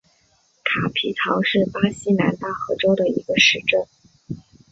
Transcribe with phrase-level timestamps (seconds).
[0.65, 3.85] 卡皮唐是巴西南大河州的一个市镇。